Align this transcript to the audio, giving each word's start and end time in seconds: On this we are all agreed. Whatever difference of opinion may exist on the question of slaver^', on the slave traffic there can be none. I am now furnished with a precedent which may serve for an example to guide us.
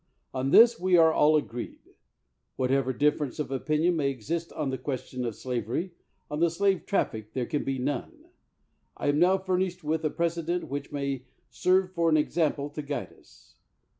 On 0.33 0.49
this 0.49 0.79
we 0.79 0.97
are 0.97 1.13
all 1.13 1.35
agreed. 1.35 1.93
Whatever 2.55 2.91
difference 2.91 3.37
of 3.37 3.51
opinion 3.51 3.97
may 3.97 4.09
exist 4.09 4.51
on 4.53 4.71
the 4.71 4.77
question 4.79 5.23
of 5.25 5.35
slaver^', 5.35 5.91
on 6.27 6.39
the 6.39 6.49
slave 6.49 6.87
traffic 6.87 7.33
there 7.33 7.45
can 7.45 7.63
be 7.63 7.77
none. 7.77 8.25
I 8.97 9.09
am 9.09 9.19
now 9.19 9.37
furnished 9.37 9.83
with 9.83 10.03
a 10.03 10.09
precedent 10.09 10.69
which 10.69 10.91
may 10.91 11.25
serve 11.51 11.93
for 11.93 12.09
an 12.09 12.17
example 12.17 12.71
to 12.71 12.81
guide 12.81 13.13
us. 13.13 13.53